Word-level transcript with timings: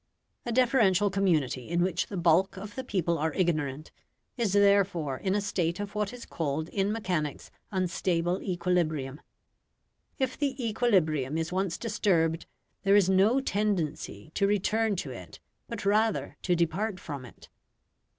A 0.47 0.51
deferential 0.51 1.11
community 1.11 1.69
in 1.69 1.83
which 1.83 2.07
the 2.07 2.17
bulk 2.17 2.57
of 2.57 2.73
the 2.73 2.83
people 2.83 3.19
are 3.19 3.33
ignorant, 3.35 3.91
is 4.35 4.53
therefore 4.53 5.17
in 5.19 5.35
a 5.35 5.41
state 5.41 5.79
of 5.79 5.93
what 5.93 6.11
is 6.11 6.25
called 6.25 6.69
in 6.69 6.91
mechanics 6.91 7.51
unstable 7.71 8.41
equilibrium. 8.41 9.21
If 10.17 10.39
the 10.39 10.55
equilibrium 10.67 11.37
is 11.37 11.51
once 11.51 11.77
disturbed 11.77 12.47
there 12.81 12.95
is 12.95 13.11
no 13.11 13.41
tendency 13.41 14.31
to 14.33 14.47
return 14.47 14.95
to 14.95 15.11
it, 15.11 15.39
but 15.69 15.85
rather 15.85 16.35
to 16.41 16.55
depart 16.55 16.99
from 16.99 17.23
it. 17.23 17.49